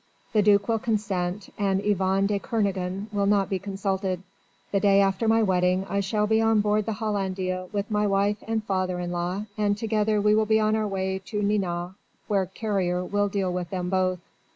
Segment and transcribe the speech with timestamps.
[0.33, 4.23] The duke will consent and Yvonne de Kernogan will not be consulted.
[4.71, 8.43] The day after my wedding I shall be on board the Hollandia with my wife
[8.47, 11.93] and father in law, and together we will be on our way to Nantes
[12.27, 14.17] where Carrier will deal with them both."